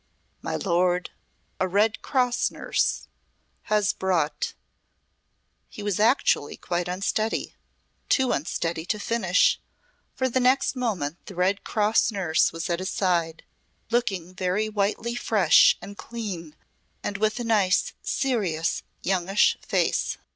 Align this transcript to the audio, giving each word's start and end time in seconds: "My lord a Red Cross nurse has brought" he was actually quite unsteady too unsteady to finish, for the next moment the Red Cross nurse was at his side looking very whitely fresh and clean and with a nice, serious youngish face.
"My 0.41 0.55
lord 0.55 1.11
a 1.59 1.67
Red 1.67 2.01
Cross 2.01 2.49
nurse 2.49 3.07
has 3.65 3.93
brought" 3.93 4.55
he 5.69 5.83
was 5.83 5.99
actually 5.99 6.57
quite 6.57 6.87
unsteady 6.87 7.53
too 8.09 8.31
unsteady 8.31 8.83
to 8.87 8.99
finish, 8.99 9.61
for 10.15 10.27
the 10.27 10.39
next 10.39 10.75
moment 10.75 11.23
the 11.27 11.35
Red 11.35 11.63
Cross 11.63 12.11
nurse 12.11 12.51
was 12.51 12.67
at 12.67 12.79
his 12.79 12.89
side 12.89 13.43
looking 13.91 14.33
very 14.33 14.67
whitely 14.69 15.13
fresh 15.13 15.77
and 15.83 15.95
clean 15.99 16.55
and 17.03 17.17
with 17.17 17.39
a 17.39 17.43
nice, 17.43 17.93
serious 18.01 18.81
youngish 19.03 19.55
face. 19.61 20.17